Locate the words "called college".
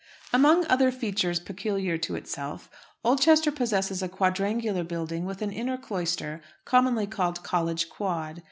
7.05-7.87